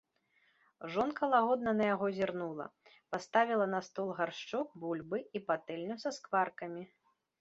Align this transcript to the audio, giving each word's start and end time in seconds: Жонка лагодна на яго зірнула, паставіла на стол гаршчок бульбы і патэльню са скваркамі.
Жонка 0.93 1.27
лагодна 1.33 1.73
на 1.81 1.85
яго 1.95 2.07
зірнула, 2.17 2.65
паставіла 3.15 3.67
на 3.75 3.83
стол 3.91 4.09
гаршчок 4.21 4.67
бульбы 4.85 5.17
і 5.21 5.37
патэльню 5.51 5.95
са 6.07 6.15
скваркамі. 6.17 6.83